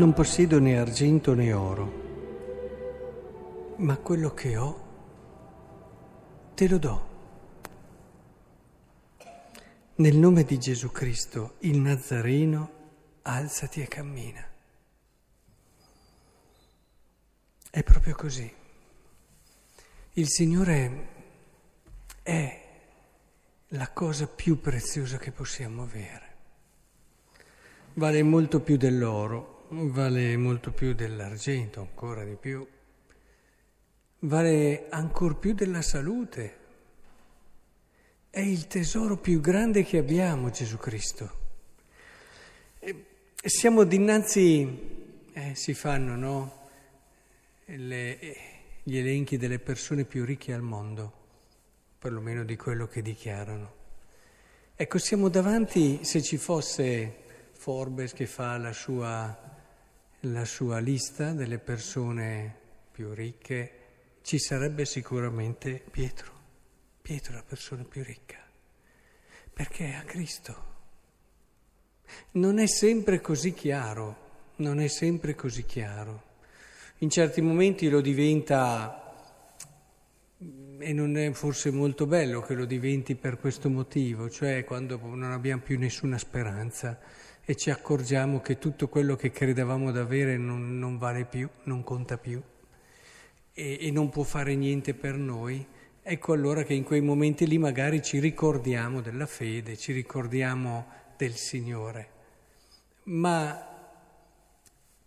Non 0.00 0.14
possiedo 0.14 0.58
né 0.58 0.78
argento 0.78 1.34
né 1.34 1.52
oro, 1.52 1.86
ma 3.76 3.98
quello 3.98 4.32
che 4.32 4.56
ho 4.56 4.88
te 6.54 6.66
lo 6.66 6.78
do. 6.78 7.08
Nel 9.96 10.16
nome 10.16 10.44
di 10.44 10.58
Gesù 10.58 10.90
Cristo, 10.90 11.56
il 11.58 11.76
Nazareno, 11.76 12.70
alzati 13.20 13.82
e 13.82 13.88
cammina. 13.88 14.42
È 17.68 17.82
proprio 17.82 18.14
così. 18.14 18.50
Il 20.14 20.28
Signore 20.30 21.08
è 22.22 22.68
la 23.68 23.90
cosa 23.90 24.26
più 24.26 24.60
preziosa 24.60 25.18
che 25.18 25.30
possiamo 25.30 25.82
avere. 25.82 26.36
Vale 27.92 28.22
molto 28.22 28.60
più 28.60 28.78
dell'oro, 28.78 29.58
vale 29.70 30.36
molto 30.36 30.72
più 30.72 30.94
dell'argento, 30.94 31.80
ancora 31.80 32.24
di 32.24 32.34
più. 32.34 32.66
Vale 34.20 34.86
ancor 34.90 35.38
più 35.38 35.54
della 35.54 35.82
salute. 35.82 36.58
È 38.28 38.40
il 38.40 38.66
tesoro 38.66 39.16
più 39.16 39.40
grande 39.40 39.84
che 39.84 39.98
abbiamo, 39.98 40.50
Gesù 40.50 40.76
Cristo. 40.76 41.38
E 42.78 43.04
siamo 43.42 43.84
dinanzi, 43.84 45.28
eh, 45.32 45.54
si 45.54 45.74
fanno, 45.74 46.16
no? 46.16 46.58
Le, 47.64 48.36
gli 48.82 48.96
elenchi 48.96 49.36
delle 49.36 49.58
persone 49.58 50.04
più 50.04 50.24
ricche 50.24 50.52
al 50.52 50.62
mondo, 50.62 51.12
perlomeno 51.98 52.44
di 52.44 52.56
quello 52.56 52.86
che 52.86 53.02
dichiarano. 53.02 53.78
Ecco, 54.74 54.98
siamo 54.98 55.28
davanti, 55.28 56.04
se 56.04 56.22
ci 56.22 56.36
fosse 56.36 57.16
Forbes 57.52 58.12
che 58.12 58.26
fa 58.26 58.56
la 58.56 58.72
sua, 58.72 59.59
la 60.24 60.44
sua 60.44 60.78
lista 60.78 61.32
delle 61.32 61.58
persone 61.58 62.54
più 62.90 63.12
ricche, 63.14 63.72
ci 64.22 64.38
sarebbe 64.38 64.84
sicuramente 64.84 65.82
Pietro. 65.90 66.32
Pietro 67.00 67.32
è 67.32 67.36
la 67.36 67.44
persona 67.46 67.84
più 67.84 68.02
ricca, 68.02 68.38
perché 69.52 69.90
è 69.90 69.94
a 69.94 70.02
Cristo. 70.02 70.68
Non 72.32 72.58
è 72.58 72.66
sempre 72.66 73.20
così 73.20 73.54
chiaro, 73.54 74.28
non 74.56 74.80
è 74.80 74.88
sempre 74.88 75.34
così 75.34 75.64
chiaro. 75.64 76.28
In 76.98 77.08
certi 77.08 77.40
momenti 77.40 77.88
lo 77.88 78.00
diventa 78.00 79.00
e 80.78 80.92
non 80.92 81.16
è 81.16 81.30
forse 81.32 81.70
molto 81.70 82.06
bello 82.06 82.40
che 82.40 82.54
lo 82.54 82.64
diventi 82.64 83.14
per 83.14 83.38
questo 83.38 83.68
motivo, 83.68 84.28
cioè 84.30 84.64
quando 84.64 84.98
non 85.02 85.32
abbiamo 85.32 85.62
più 85.62 85.78
nessuna 85.78 86.18
speranza 86.18 86.98
e 87.50 87.56
ci 87.56 87.70
accorgiamo 87.70 88.40
che 88.40 88.58
tutto 88.58 88.86
quello 88.86 89.16
che 89.16 89.32
credevamo 89.32 89.90
d'avere 89.90 90.36
non, 90.36 90.78
non 90.78 90.98
vale 90.98 91.24
più, 91.24 91.48
non 91.64 91.82
conta 91.82 92.16
più. 92.16 92.40
E, 93.52 93.78
e 93.80 93.90
non 93.90 94.08
può 94.08 94.22
fare 94.22 94.54
niente 94.54 94.94
per 94.94 95.16
noi, 95.16 95.66
ecco 96.00 96.32
allora 96.32 96.62
che 96.62 96.74
in 96.74 96.84
quei 96.84 97.00
momenti 97.00 97.48
lì 97.48 97.58
magari 97.58 98.02
ci 98.02 98.20
ricordiamo 98.20 99.00
della 99.00 99.26
fede, 99.26 99.76
ci 99.76 99.90
ricordiamo 99.90 100.86
del 101.16 101.34
Signore, 101.34 102.08
ma 103.06 103.66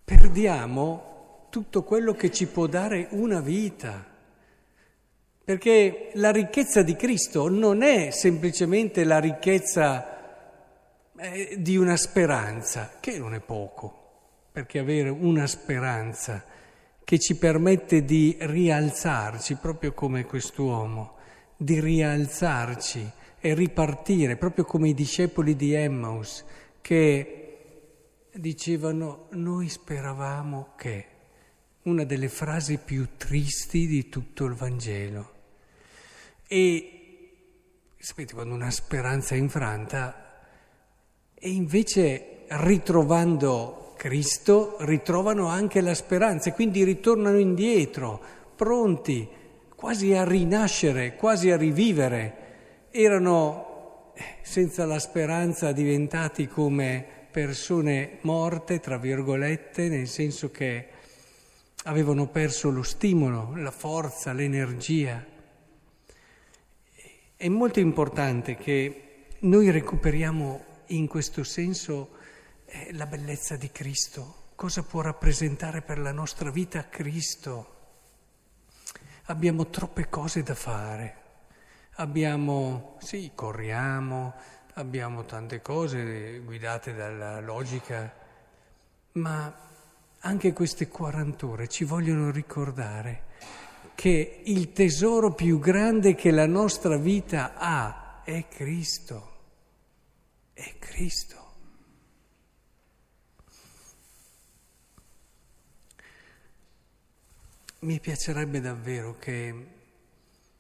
perdiamo 0.03 1.47
tutto 1.49 1.83
quello 1.83 2.11
che 2.11 2.29
ci 2.29 2.47
può 2.47 2.67
dare 2.67 3.07
una 3.11 3.39
vita. 3.39 4.05
Perché 5.45 6.09
la 6.15 6.31
ricchezza 6.31 6.83
di 6.83 6.97
Cristo 6.97 7.47
non 7.47 7.83
è 7.83 8.09
semplicemente 8.11 9.05
la 9.05 9.19
ricchezza 9.19 10.12
eh, 11.23 11.55
di 11.57 11.77
una 11.77 11.95
speranza, 11.95 12.97
che 12.99 13.17
non 13.17 13.33
è 13.33 13.39
poco, 13.39 14.01
perché 14.51 14.79
avere 14.79 15.07
una 15.07 15.47
speranza 15.47 16.43
che 17.01 17.17
ci 17.17 17.37
permette 17.37 18.03
di 18.03 18.35
rialzarci, 18.37 19.55
proprio 19.55 19.93
come 19.93 20.25
quest'uomo, 20.25 21.15
di 21.55 21.79
rialzarci 21.79 23.09
e 23.39 23.53
ripartire, 23.53 24.35
proprio 24.35 24.65
come 24.65 24.89
i 24.89 24.93
discepoli 24.93 25.55
di 25.55 25.73
Emmaus, 25.73 26.43
che 26.81 27.39
dicevano 28.33 29.27
noi 29.31 29.69
speravamo 29.69 30.73
che 30.75 31.05
una 31.83 32.03
delle 32.03 32.27
frasi 32.27 32.79
più 32.79 33.15
tristi 33.15 33.87
di 33.87 34.09
tutto 34.09 34.43
il 34.43 34.55
Vangelo. 34.55 35.31
E 36.45 37.37
sapete, 37.97 38.33
quando 38.33 38.53
una 38.53 38.71
speranza 38.71 39.35
è 39.35 39.37
infranta, 39.37 40.22
e 41.45 41.49
invece 41.49 42.45
ritrovando 42.47 43.95
Cristo, 43.97 44.77
ritrovano 44.79 45.47
anche 45.47 45.81
la 45.81 45.93
speranza 45.93 46.49
e 46.49 46.53
quindi 46.53 46.85
ritornano 46.85 47.37
indietro, 47.37 48.21
pronti 48.55 49.27
quasi 49.75 50.13
a 50.13 50.23
rinascere, 50.23 51.15
quasi 51.15 51.51
a 51.51 51.57
rivivere. 51.57 52.87
Erano 52.91 54.13
eh, 54.13 54.23
senza 54.41 54.85
la 54.85 54.99
speranza 54.99 55.73
diventati 55.73 56.47
come 56.47 57.05
persone 57.29 58.19
morte, 58.21 58.79
tra 58.79 58.97
virgolette, 58.97 59.89
nel 59.89 60.07
senso 60.07 60.49
che 60.49 60.87
avevano 61.83 62.27
perso 62.27 62.69
lo 62.69 62.83
stimolo, 62.83 63.51
la 63.57 63.71
forza, 63.71 64.31
l'energia. 64.31 65.21
È 67.35 67.47
molto 67.49 67.81
importante 67.81 68.55
che 68.55 69.01
noi 69.39 69.71
recuperiamo 69.71 70.71
in 70.87 71.07
questo 71.07 71.43
senso 71.43 72.17
eh, 72.65 72.93
la 72.93 73.05
bellezza 73.05 73.55
di 73.55 73.71
Cristo, 73.71 74.51
cosa 74.55 74.83
può 74.83 75.01
rappresentare 75.01 75.81
per 75.81 75.99
la 75.99 76.11
nostra 76.11 76.49
vita 76.49 76.87
Cristo. 76.89 77.71
Abbiamo 79.25 79.67
troppe 79.67 80.09
cose 80.09 80.43
da 80.43 80.55
fare, 80.55 81.15
abbiamo, 81.95 82.97
sì, 82.99 83.31
corriamo, 83.33 84.33
abbiamo 84.73 85.23
tante 85.23 85.61
cose 85.61 86.39
guidate 86.39 86.93
dalla 86.93 87.39
logica, 87.39 88.13
ma 89.13 89.53
anche 90.19 90.53
queste 90.53 90.87
40 90.87 91.45
ore 91.45 91.67
ci 91.67 91.83
vogliono 91.83 92.31
ricordare 92.31 93.31
che 93.95 94.41
il 94.45 94.71
tesoro 94.73 95.33
più 95.33 95.59
grande 95.59 96.15
che 96.15 96.31
la 96.31 96.47
nostra 96.47 96.97
vita 96.97 97.53
ha 97.55 98.21
è 98.23 98.47
Cristo. 98.47 99.31
È 100.53 100.75
Cristo. 100.79 101.51
Mi 107.79 107.99
piacerebbe 107.99 108.61
davvero 108.61 109.17
che 109.17 109.67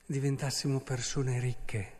diventassimo 0.05 0.81
persone 0.81 1.39
ricche. 1.39 1.91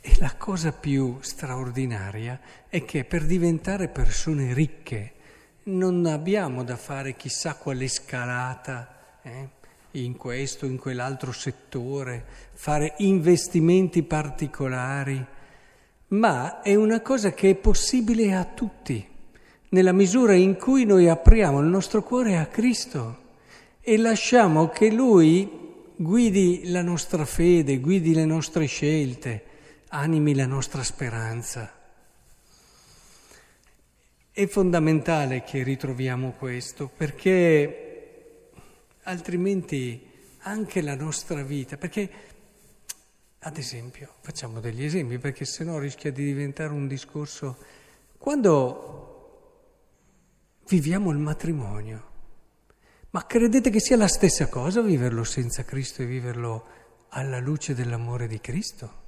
E 0.00 0.16
la 0.18 0.34
cosa 0.36 0.72
più 0.72 1.18
straordinaria 1.20 2.40
è 2.68 2.84
che 2.84 3.04
per 3.04 3.24
diventare 3.24 3.88
persone 3.88 4.52
ricche, 4.54 5.12
non 5.64 6.06
abbiamo 6.06 6.64
da 6.64 6.76
fare 6.76 7.14
chissà 7.14 7.54
quale 7.54 7.86
scalata 7.86 9.20
eh, 9.22 9.48
in 9.92 10.16
questo, 10.16 10.66
in 10.66 10.76
quell'altro 10.76 11.30
settore, 11.30 12.24
fare 12.52 12.94
investimenti 12.98 14.02
particolari, 14.02 15.24
ma 16.12 16.60
è 16.60 16.74
una 16.74 17.00
cosa 17.00 17.32
che 17.32 17.50
è 17.50 17.54
possibile 17.54 18.34
a 18.34 18.44
tutti, 18.44 19.06
nella 19.70 19.92
misura 19.92 20.34
in 20.34 20.56
cui 20.56 20.84
noi 20.84 21.08
apriamo 21.08 21.60
il 21.60 21.66
nostro 21.66 22.02
cuore 22.02 22.36
a 22.36 22.46
Cristo 22.46 23.20
e 23.80 23.96
lasciamo 23.96 24.68
che 24.68 24.90
Lui 24.90 25.60
guidi 25.96 26.70
la 26.70 26.82
nostra 26.82 27.24
fede, 27.24 27.78
guidi 27.78 28.12
le 28.12 28.26
nostre 28.26 28.66
scelte, 28.66 29.44
animi 29.88 30.34
la 30.34 30.46
nostra 30.46 30.82
speranza. 30.82 31.72
È 34.30 34.46
fondamentale 34.46 35.42
che 35.42 35.62
ritroviamo 35.62 36.34
questo 36.38 36.90
perché 36.94 38.50
altrimenti 39.04 40.08
anche 40.40 40.82
la 40.82 40.94
nostra 40.94 41.42
vita, 41.42 41.76
perché 41.76 42.10
ad 43.44 43.56
esempio, 43.56 44.14
facciamo 44.20 44.60
degli 44.60 44.84
esempi 44.84 45.18
perché 45.18 45.44
sennò 45.44 45.78
rischia 45.78 46.12
di 46.12 46.24
diventare 46.24 46.72
un 46.72 46.86
discorso, 46.86 47.56
quando 48.16 49.02
viviamo 50.68 51.10
il 51.10 51.18
matrimonio, 51.18 52.10
ma 53.10 53.26
credete 53.26 53.70
che 53.70 53.80
sia 53.80 53.96
la 53.96 54.06
stessa 54.06 54.48
cosa 54.48 54.80
viverlo 54.80 55.24
senza 55.24 55.64
Cristo 55.64 56.02
e 56.02 56.06
viverlo 56.06 56.66
alla 57.08 57.40
luce 57.40 57.74
dell'amore 57.74 58.28
di 58.28 58.40
Cristo? 58.40 59.00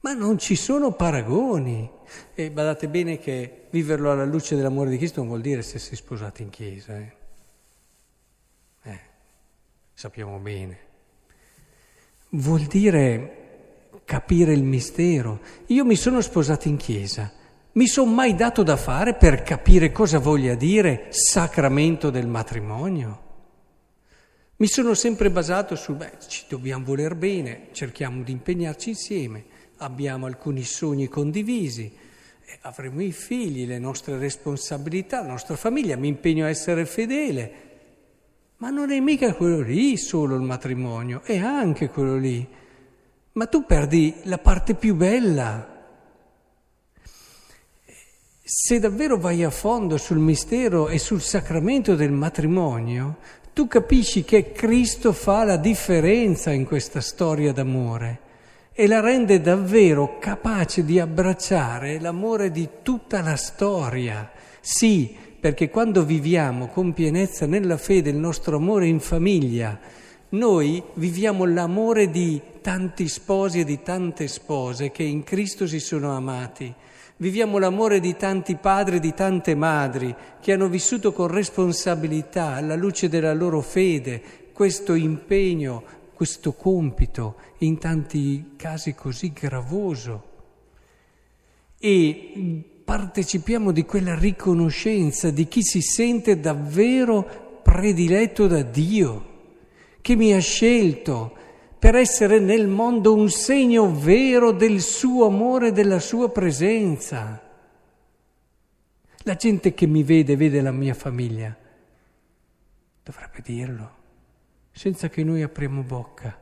Ma 0.00 0.12
non 0.12 0.38
ci 0.38 0.54
sono 0.54 0.92
paragoni. 0.92 1.90
E 2.34 2.50
badate 2.52 2.88
bene 2.88 3.18
che 3.18 3.66
viverlo 3.70 4.12
alla 4.12 4.24
luce 4.24 4.54
dell'amore 4.54 4.90
di 4.90 4.96
Cristo 4.96 5.18
non 5.18 5.28
vuol 5.28 5.40
dire 5.40 5.62
se 5.62 5.80
sei 5.80 5.96
sposato 5.96 6.40
in 6.40 6.50
chiesa. 6.50 6.96
Eh. 6.96 7.16
eh, 8.84 9.00
sappiamo 9.92 10.38
bene. 10.38 10.78
Vuol 12.28 12.62
dire 12.62 13.45
capire 14.06 14.54
il 14.54 14.62
mistero. 14.62 15.40
Io 15.66 15.84
mi 15.84 15.96
sono 15.96 16.22
sposato 16.22 16.68
in 16.68 16.76
chiesa, 16.76 17.30
mi 17.72 17.86
sono 17.86 18.10
mai 18.10 18.34
dato 18.34 18.62
da 18.62 18.76
fare 18.76 19.14
per 19.14 19.42
capire 19.42 19.92
cosa 19.92 20.18
voglia 20.18 20.54
dire 20.54 21.08
sacramento 21.10 22.08
del 22.08 22.28
matrimonio. 22.28 23.24
Mi 24.58 24.68
sono 24.68 24.94
sempre 24.94 25.30
basato 25.30 25.74
su, 25.74 25.94
beh, 25.96 26.12
ci 26.28 26.44
dobbiamo 26.48 26.84
voler 26.84 27.14
bene, 27.16 27.68
cerchiamo 27.72 28.22
di 28.22 28.32
impegnarci 28.32 28.90
insieme, 28.90 29.44
abbiamo 29.78 30.24
alcuni 30.24 30.62
sogni 30.62 31.08
condivisi, 31.08 31.92
avremo 32.62 33.02
i 33.02 33.12
figli, 33.12 33.66
le 33.66 33.78
nostre 33.78 34.16
responsabilità, 34.16 35.20
la 35.20 35.32
nostra 35.32 35.56
famiglia, 35.56 35.96
mi 35.96 36.08
impegno 36.08 36.46
a 36.46 36.48
essere 36.48 36.86
fedele. 36.86 37.64
Ma 38.58 38.70
non 38.70 38.90
è 38.90 39.00
mica 39.00 39.34
quello 39.34 39.60
lì 39.60 39.98
solo 39.98 40.36
il 40.36 40.42
matrimonio, 40.42 41.22
è 41.22 41.36
anche 41.36 41.90
quello 41.90 42.16
lì. 42.16 42.48
Ma 43.36 43.46
tu 43.46 43.66
perdi 43.66 44.14
la 44.22 44.38
parte 44.38 44.74
più 44.74 44.94
bella. 44.94 45.74
Se 48.42 48.78
davvero 48.78 49.18
vai 49.18 49.44
a 49.44 49.50
fondo 49.50 49.98
sul 49.98 50.16
mistero 50.16 50.88
e 50.88 50.98
sul 50.98 51.20
sacramento 51.20 51.94
del 51.94 52.12
matrimonio, 52.12 53.18
tu 53.52 53.66
capisci 53.66 54.24
che 54.24 54.52
Cristo 54.52 55.12
fa 55.12 55.44
la 55.44 55.58
differenza 55.58 56.50
in 56.50 56.64
questa 56.64 57.02
storia 57.02 57.52
d'amore 57.52 58.20
e 58.72 58.86
la 58.86 59.00
rende 59.00 59.42
davvero 59.42 60.18
capace 60.18 60.82
di 60.82 60.98
abbracciare 60.98 62.00
l'amore 62.00 62.50
di 62.50 62.66
tutta 62.80 63.20
la 63.20 63.36
storia. 63.36 64.30
Sì, 64.60 65.14
perché 65.38 65.68
quando 65.68 66.06
viviamo 66.06 66.68
con 66.68 66.94
pienezza 66.94 67.44
nella 67.44 67.76
fede 67.76 68.08
il 68.08 68.16
nostro 68.16 68.56
amore 68.56 68.86
in 68.86 69.00
famiglia, 69.00 69.78
noi 70.30 70.82
viviamo 70.94 71.44
l'amore 71.44 72.10
di 72.10 72.40
tanti 72.60 73.06
sposi 73.06 73.60
e 73.60 73.64
di 73.64 73.82
tante 73.82 74.26
spose 74.26 74.90
che 74.90 75.04
in 75.04 75.22
Cristo 75.22 75.66
si 75.66 75.78
sono 75.78 76.16
amati. 76.16 76.74
Viviamo 77.18 77.58
l'amore 77.58 78.00
di 78.00 78.16
tanti 78.16 78.56
padri 78.56 78.96
e 78.96 79.00
di 79.00 79.14
tante 79.14 79.54
madri 79.54 80.14
che 80.40 80.52
hanno 80.52 80.68
vissuto 80.68 81.12
con 81.12 81.28
responsabilità, 81.28 82.54
alla 82.54 82.74
luce 82.74 83.08
della 83.08 83.32
loro 83.32 83.60
fede, 83.60 84.20
questo 84.52 84.94
impegno, 84.94 85.82
questo 86.12 86.52
compito, 86.52 87.36
in 87.58 87.78
tanti 87.78 88.54
casi 88.56 88.94
così 88.94 89.32
gravoso. 89.32 90.24
E 91.78 92.64
partecipiamo 92.84 93.70
di 93.70 93.84
quella 93.84 94.18
riconoscenza 94.18 95.30
di 95.30 95.46
chi 95.46 95.62
si 95.62 95.80
sente 95.80 96.40
davvero 96.40 97.60
prediletto 97.62 98.46
da 98.46 98.62
Dio, 98.62 99.34
che 100.06 100.14
mi 100.14 100.32
ha 100.32 100.38
scelto 100.38 101.36
per 101.80 101.96
essere 101.96 102.38
nel 102.38 102.68
mondo 102.68 103.12
un 103.12 103.28
segno 103.28 103.92
vero 103.92 104.52
del 104.52 104.80
suo 104.80 105.26
amore 105.26 105.68
e 105.68 105.72
della 105.72 105.98
sua 105.98 106.30
presenza. 106.30 107.42
La 109.24 109.34
gente 109.34 109.74
che 109.74 109.86
mi 109.88 110.04
vede, 110.04 110.36
vede 110.36 110.60
la 110.60 110.70
mia 110.70 110.94
famiglia, 110.94 111.58
dovrebbe 113.02 113.40
dirlo, 113.42 113.94
senza 114.70 115.08
che 115.08 115.24
noi 115.24 115.42
apriamo 115.42 115.82
bocca. 115.82 116.40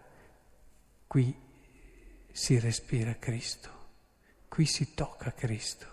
Qui 1.07 1.35
si 2.31 2.59
respira 2.59 3.17
Cristo, 3.19 3.71
qui 4.47 4.67
si 4.67 4.93
tocca 4.93 5.33
Cristo. 5.33 5.87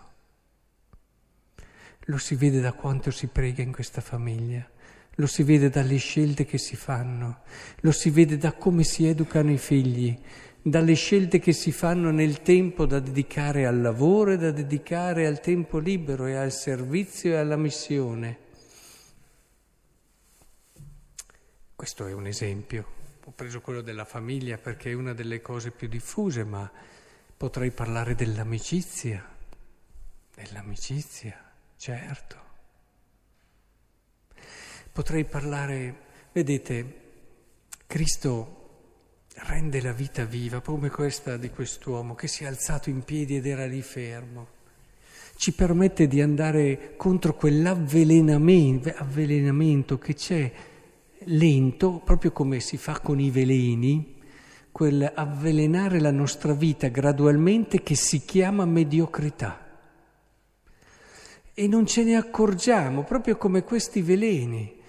Lo 2.00 2.18
si 2.18 2.34
vede 2.34 2.60
da 2.60 2.74
quanto 2.74 3.10
si 3.10 3.28
prega 3.28 3.62
in 3.62 3.72
questa 3.72 4.02
famiglia 4.02 4.68
lo 5.16 5.26
si 5.26 5.42
vede 5.42 5.68
dalle 5.68 5.96
scelte 5.96 6.44
che 6.44 6.58
si 6.58 6.76
fanno, 6.76 7.42
lo 7.80 7.92
si 7.92 8.10
vede 8.10 8.38
da 8.38 8.52
come 8.52 8.82
si 8.84 9.06
educano 9.06 9.52
i 9.52 9.58
figli, 9.58 10.18
dalle 10.62 10.94
scelte 10.94 11.38
che 11.38 11.52
si 11.52 11.72
fanno 11.72 12.10
nel 12.10 12.40
tempo 12.40 12.86
da 12.86 13.00
dedicare 13.00 13.66
al 13.66 13.80
lavoro 13.80 14.32
e 14.32 14.36
da 14.38 14.50
dedicare 14.52 15.26
al 15.26 15.40
tempo 15.40 15.78
libero 15.78 16.26
e 16.26 16.36
al 16.36 16.52
servizio 16.52 17.32
e 17.32 17.36
alla 17.36 17.56
missione. 17.56 18.38
Questo 21.74 22.06
è 22.06 22.12
un 22.12 22.26
esempio. 22.26 23.00
Ho 23.24 23.32
preso 23.32 23.60
quello 23.60 23.80
della 23.80 24.04
famiglia 24.04 24.56
perché 24.56 24.90
è 24.90 24.94
una 24.94 25.14
delle 25.14 25.40
cose 25.40 25.72
più 25.72 25.88
diffuse, 25.88 26.44
ma 26.44 26.70
potrei 27.36 27.72
parlare 27.72 28.14
dell'amicizia, 28.14 29.28
dell'amicizia, 30.34 31.52
certo. 31.76 32.51
Potrei 34.92 35.24
parlare, 35.24 35.94
vedete, 36.32 37.00
Cristo 37.86 38.58
rende 39.36 39.80
la 39.80 39.92
vita 39.92 40.26
viva, 40.26 40.60
come 40.60 40.90
questa 40.90 41.38
di 41.38 41.48
quest'uomo 41.48 42.14
che 42.14 42.28
si 42.28 42.44
è 42.44 42.46
alzato 42.46 42.90
in 42.90 43.02
piedi 43.02 43.36
ed 43.36 43.46
era 43.46 43.64
lì 43.64 43.80
fermo. 43.80 44.48
Ci 45.34 45.54
permette 45.54 46.06
di 46.06 46.20
andare 46.20 46.92
contro 46.98 47.34
quell'avvelenamento 47.34 49.96
che 49.96 50.12
c'è 50.12 50.52
lento, 51.20 52.02
proprio 52.04 52.32
come 52.32 52.60
si 52.60 52.76
fa 52.76 53.00
con 53.00 53.18
i 53.18 53.30
veleni, 53.30 54.20
quell'avvelenare 54.70 56.00
la 56.00 56.10
nostra 56.10 56.52
vita 56.52 56.88
gradualmente 56.88 57.82
che 57.82 57.94
si 57.94 58.26
chiama 58.26 58.66
mediocrità. 58.66 59.58
E 61.54 61.66
non 61.66 61.86
ce 61.86 62.04
ne 62.04 62.14
accorgiamo, 62.14 63.04
proprio 63.04 63.38
come 63.38 63.64
questi 63.64 64.02
veleni. 64.02 64.80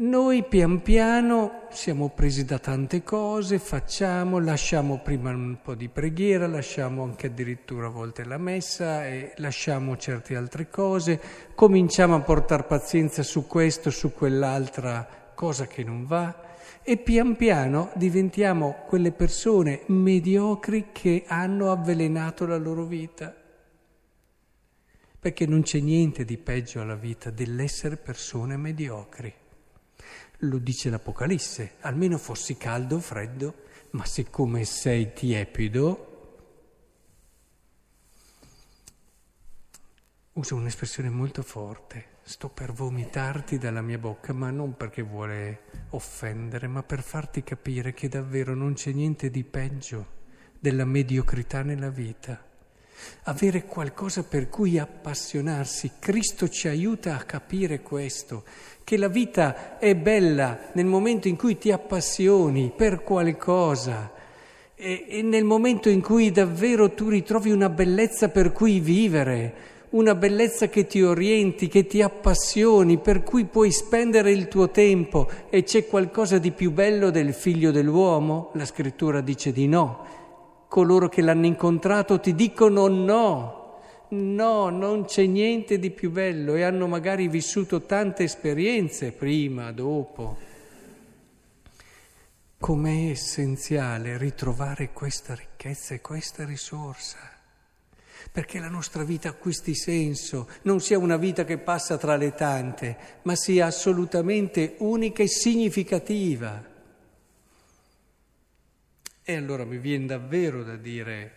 Noi 0.00 0.44
pian 0.44 0.80
piano 0.80 1.66
siamo 1.70 2.10
presi 2.10 2.44
da 2.44 2.60
tante 2.60 3.02
cose, 3.02 3.58
facciamo, 3.58 4.38
lasciamo 4.38 5.00
prima 5.00 5.30
un 5.30 5.58
po' 5.60 5.74
di 5.74 5.88
preghiera, 5.88 6.46
lasciamo 6.46 7.02
anche 7.02 7.26
addirittura 7.26 7.88
a 7.88 7.90
volte 7.90 8.22
la 8.22 8.38
messa 8.38 9.04
e 9.08 9.32
lasciamo 9.38 9.96
certe 9.96 10.36
altre 10.36 10.70
cose, 10.70 11.20
cominciamo 11.52 12.14
a 12.14 12.20
portare 12.20 12.62
pazienza 12.62 13.24
su 13.24 13.48
questo, 13.48 13.90
su 13.90 14.12
quell'altra 14.12 15.32
cosa 15.34 15.66
che 15.66 15.82
non 15.82 16.06
va 16.06 16.46
e 16.84 16.96
pian 16.98 17.34
piano 17.34 17.90
diventiamo 17.96 18.84
quelle 18.86 19.10
persone 19.10 19.82
mediocri 19.86 20.90
che 20.92 21.24
hanno 21.26 21.72
avvelenato 21.72 22.46
la 22.46 22.56
loro 22.56 22.84
vita. 22.84 23.34
Perché 25.18 25.44
non 25.44 25.62
c'è 25.62 25.80
niente 25.80 26.24
di 26.24 26.38
peggio 26.38 26.80
alla 26.80 26.94
vita 26.94 27.30
dell'essere 27.30 27.96
persone 27.96 28.56
mediocri. 28.56 29.34
Lo 30.42 30.58
dice 30.58 30.90
l'Apocalisse, 30.90 31.76
almeno 31.80 32.18
fossi 32.18 32.56
caldo 32.56 32.96
o 32.96 33.00
freddo, 33.00 33.64
ma 33.90 34.04
siccome 34.04 34.64
sei 34.64 35.12
tiepido, 35.12 36.08
usa 40.34 40.54
un'espressione 40.54 41.10
molto 41.10 41.42
forte, 41.42 42.18
sto 42.22 42.48
per 42.48 42.72
vomitarti 42.72 43.58
dalla 43.58 43.82
mia 43.82 43.98
bocca, 43.98 44.32
ma 44.32 44.50
non 44.50 44.76
perché 44.76 45.02
vuole 45.02 45.62
offendere, 45.90 46.68
ma 46.68 46.82
per 46.82 47.02
farti 47.02 47.42
capire 47.42 47.92
che 47.92 48.08
davvero 48.08 48.54
non 48.54 48.74
c'è 48.74 48.92
niente 48.92 49.30
di 49.30 49.42
peggio 49.42 50.16
della 50.58 50.84
mediocrità 50.84 51.62
nella 51.62 51.90
vita 51.90 52.47
avere 53.24 53.64
qualcosa 53.64 54.22
per 54.22 54.48
cui 54.48 54.78
appassionarsi. 54.78 55.92
Cristo 55.98 56.48
ci 56.48 56.68
aiuta 56.68 57.14
a 57.14 57.22
capire 57.22 57.80
questo, 57.80 58.44
che 58.84 58.96
la 58.96 59.08
vita 59.08 59.78
è 59.78 59.94
bella 59.94 60.70
nel 60.72 60.86
momento 60.86 61.28
in 61.28 61.36
cui 61.36 61.58
ti 61.58 61.70
appassioni 61.70 62.72
per 62.74 63.02
qualcosa 63.02 64.12
e, 64.74 65.06
e 65.08 65.22
nel 65.22 65.44
momento 65.44 65.88
in 65.88 66.00
cui 66.00 66.30
davvero 66.30 66.92
tu 66.92 67.08
ritrovi 67.08 67.50
una 67.50 67.68
bellezza 67.68 68.28
per 68.28 68.52
cui 68.52 68.80
vivere, 68.80 69.54
una 69.90 70.14
bellezza 70.14 70.68
che 70.68 70.86
ti 70.86 71.02
orienti, 71.02 71.68
che 71.68 71.86
ti 71.86 72.00
appassioni, 72.00 72.98
per 72.98 73.22
cui 73.22 73.44
puoi 73.44 73.72
spendere 73.72 74.30
il 74.30 74.48
tuo 74.48 74.70
tempo 74.70 75.28
e 75.50 75.64
c'è 75.64 75.86
qualcosa 75.86 76.38
di 76.38 76.52
più 76.52 76.70
bello 76.70 77.10
del 77.10 77.34
figlio 77.34 77.70
dell'uomo? 77.70 78.50
La 78.54 78.64
scrittura 78.64 79.20
dice 79.20 79.52
di 79.52 79.66
no 79.66 80.27
coloro 80.68 81.08
che 81.08 81.22
l'hanno 81.22 81.46
incontrato 81.46 82.20
ti 82.20 82.34
dicono 82.34 82.86
no, 82.86 83.80
no, 84.10 84.68
non 84.68 85.04
c'è 85.06 85.24
niente 85.24 85.78
di 85.78 85.90
più 85.90 86.10
bello 86.10 86.54
e 86.54 86.62
hanno 86.62 86.86
magari 86.86 87.26
vissuto 87.28 87.82
tante 87.82 88.24
esperienze 88.24 89.12
prima, 89.12 89.72
dopo. 89.72 90.46
Com'è 92.58 93.10
essenziale 93.10 94.18
ritrovare 94.18 94.90
questa 94.92 95.34
ricchezza 95.34 95.94
e 95.94 96.00
questa 96.00 96.44
risorsa, 96.44 97.18
perché 98.32 98.58
la 98.58 98.68
nostra 98.68 99.04
vita 99.04 99.28
acquisti 99.28 99.74
senso, 99.74 100.48
non 100.62 100.80
sia 100.80 100.98
una 100.98 101.16
vita 101.16 101.44
che 101.44 101.58
passa 101.58 101.96
tra 101.96 102.16
le 102.16 102.34
tante, 102.34 102.96
ma 103.22 103.36
sia 103.36 103.66
assolutamente 103.66 104.74
unica 104.78 105.22
e 105.22 105.28
significativa. 105.28 106.76
E 109.30 109.36
allora 109.36 109.66
mi 109.66 109.76
viene 109.76 110.06
davvero 110.06 110.62
da 110.62 110.76
dire, 110.76 111.32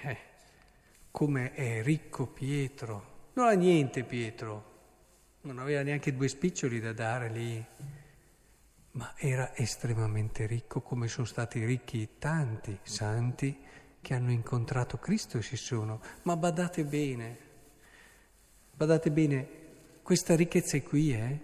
eh, 0.00 0.16
come 1.10 1.52
è 1.52 1.82
ricco 1.82 2.26
Pietro. 2.26 3.28
Non 3.34 3.48
ha 3.48 3.52
niente 3.52 4.04
Pietro, 4.04 4.72
non 5.42 5.58
aveva 5.58 5.82
neanche 5.82 6.14
due 6.14 6.28
spiccioli 6.28 6.80
da 6.80 6.94
dare 6.94 7.28
lì, 7.28 7.62
ma 8.92 9.12
era 9.18 9.54
estremamente 9.54 10.46
ricco 10.46 10.80
come 10.80 11.06
sono 11.06 11.26
stati 11.26 11.62
ricchi 11.62 12.16
tanti 12.18 12.78
santi 12.82 13.54
che 14.00 14.14
hanno 14.14 14.30
incontrato 14.30 14.96
Cristo 14.96 15.36
e 15.36 15.42
si 15.42 15.58
sono. 15.58 16.00
Ma 16.22 16.38
badate 16.38 16.84
bene, 16.86 17.36
Badate 18.72 19.10
bene, 19.10 19.48
questa 20.00 20.34
ricchezza 20.34 20.78
è 20.78 20.82
qui, 20.82 21.12
eh? 21.12 21.40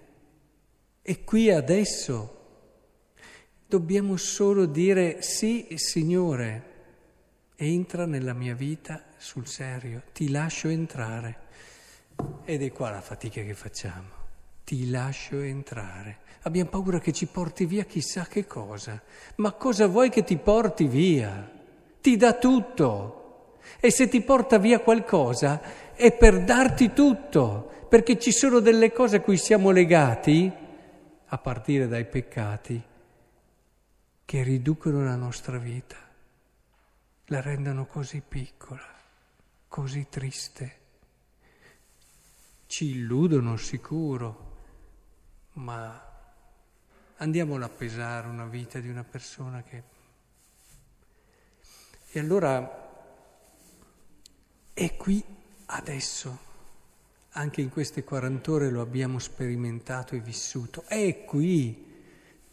È 1.02 1.22
qui 1.22 1.50
adesso. 1.50 2.39
Dobbiamo 3.70 4.16
solo 4.16 4.66
dire 4.66 5.22
sì, 5.22 5.68
Signore, 5.76 6.62
entra 7.54 8.04
nella 8.04 8.32
mia 8.32 8.52
vita 8.52 9.04
sul 9.16 9.46
serio, 9.46 10.02
ti 10.12 10.28
lascio 10.28 10.66
entrare. 10.66 11.36
Ed 12.44 12.64
è 12.64 12.72
qua 12.72 12.90
la 12.90 13.00
fatica 13.00 13.42
che 13.42 13.54
facciamo. 13.54 14.08
Ti 14.64 14.90
lascio 14.90 15.38
entrare. 15.38 16.18
Abbiamo 16.42 16.68
paura 16.68 16.98
che 16.98 17.12
ci 17.12 17.26
porti 17.26 17.64
via 17.64 17.84
chissà 17.84 18.26
che 18.26 18.44
cosa. 18.44 19.00
Ma 19.36 19.52
cosa 19.52 19.86
vuoi 19.86 20.10
che 20.10 20.24
ti 20.24 20.36
porti 20.36 20.88
via? 20.88 21.48
Ti 22.00 22.16
dà 22.16 22.32
tutto. 22.32 23.58
E 23.78 23.92
se 23.92 24.08
ti 24.08 24.20
porta 24.20 24.58
via 24.58 24.80
qualcosa 24.80 25.94
è 25.94 26.10
per 26.10 26.42
darti 26.42 26.92
tutto, 26.92 27.70
perché 27.88 28.18
ci 28.18 28.32
sono 28.32 28.58
delle 28.58 28.90
cose 28.90 29.18
a 29.18 29.20
cui 29.20 29.36
siamo 29.36 29.70
legati, 29.70 30.50
a 31.24 31.38
partire 31.38 31.86
dai 31.86 32.04
peccati, 32.04 32.88
che 34.30 34.44
riducono 34.44 35.02
la 35.02 35.16
nostra 35.16 35.58
vita, 35.58 35.96
la 37.24 37.40
rendono 37.40 37.84
così 37.86 38.20
piccola, 38.20 38.86
così 39.66 40.06
triste. 40.08 40.78
Ci 42.66 42.90
illudono 42.90 43.56
sicuro, 43.56 44.58
ma 45.54 46.00
andiamola 47.16 47.64
a 47.64 47.70
pesare 47.70 48.28
una 48.28 48.46
vita 48.46 48.78
di 48.78 48.88
una 48.88 49.02
persona 49.02 49.64
che... 49.64 49.82
E 52.12 52.20
allora 52.20 53.18
è 54.72 54.96
qui 54.96 55.24
adesso, 55.66 56.38
anche 57.30 57.60
in 57.60 57.68
queste 57.68 58.04
40 58.04 58.52
ore 58.52 58.70
lo 58.70 58.80
abbiamo 58.80 59.18
sperimentato 59.18 60.14
e 60.14 60.20
vissuto, 60.20 60.84
è 60.86 61.24
qui 61.24 61.88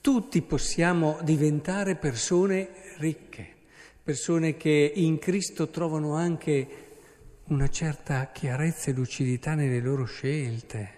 tutti 0.07 0.41
possiamo 0.41 1.19
diventare 1.21 1.97
persone 1.97 2.69
ricche, 2.99 3.45
persone 4.01 4.55
che 4.55 4.93
in 4.95 5.19
Cristo 5.19 5.67
trovano 5.67 6.15
anche 6.15 6.67
una 7.47 7.67
certa 7.67 8.31
chiarezza 8.31 8.89
e 8.89 8.93
lucidità 8.93 9.53
nelle 9.53 9.81
loro 9.81 10.05
scelte, 10.05 10.91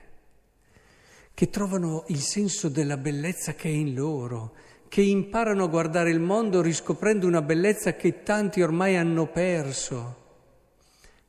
che 1.33 1.49
trovano 1.49 2.03
il 2.09 2.19
senso 2.19 2.69
della 2.69 2.97
bellezza 2.97 3.55
che 3.55 3.67
è 3.67 3.71
in 3.71 3.95
loro, 3.95 4.53
che 4.87 5.01
imparano 5.01 5.63
a 5.63 5.69
guardare 5.69 6.11
il 6.11 6.19
mondo 6.19 6.61
riscoprendo 6.61 7.25
una 7.25 7.41
bellezza 7.41 7.95
che 7.95 8.21
tanti 8.21 8.61
ormai 8.61 8.95
hanno 8.95 9.25
perso. 9.25 10.17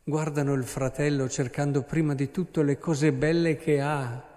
Guardano 0.04 0.52
il 0.52 0.64
fratello 0.64 1.30
cercando 1.30 1.80
prima 1.84 2.14
di 2.14 2.30
tutto 2.30 2.60
le 2.60 2.76
cose 2.76 3.10
belle 3.14 3.56
che 3.56 3.80
ha 3.80 4.29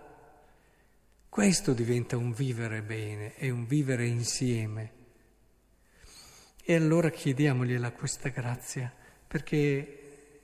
questo 1.33 1.73
diventa 1.73 2.15
un 2.15 2.31
vivere 2.31 2.83
bene 2.83 3.35
e 3.37 3.49
un 3.49 3.65
vivere 3.65 4.05
insieme. 4.05 4.91
E 6.63 6.75
allora 6.75 7.09
chiediamogliela 7.09 7.91
questa 7.91 8.29
grazia 8.29 8.93
perché 9.27 10.41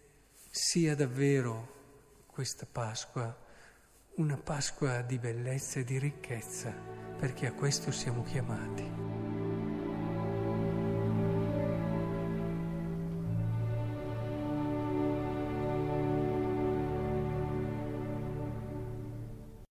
sia 0.50 0.96
davvero 0.96 2.24
questa 2.26 2.66
Pasqua 2.66 3.38
una 4.16 4.38
Pasqua 4.38 5.04
di 5.04 5.20
bellezza 5.20 5.80
e 5.80 5.84
di 5.84 6.00
ricchezza, 6.00 6.74
perché 7.20 7.46
a 7.46 7.54
questo 7.54 7.92
siamo 7.92 8.24
chiamati. 8.24 9.29